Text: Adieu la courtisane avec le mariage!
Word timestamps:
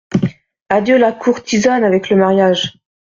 Adieu 0.69 0.97
la 0.97 1.11
courtisane 1.11 1.83
avec 1.83 2.09
le 2.09 2.15
mariage! 2.15 2.79